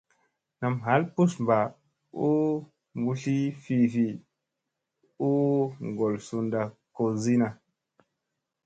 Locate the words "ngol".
5.87-6.13